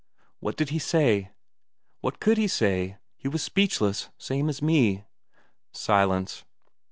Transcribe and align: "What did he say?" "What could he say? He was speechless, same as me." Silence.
"What 0.39 0.57
did 0.57 0.69
he 0.69 0.79
say?" 0.79 1.29
"What 1.99 2.19
could 2.19 2.39
he 2.39 2.47
say? 2.47 2.97
He 3.17 3.27
was 3.27 3.43
speechless, 3.43 4.09
same 4.17 4.49
as 4.49 4.59
me." 4.59 5.03
Silence. 5.73 6.43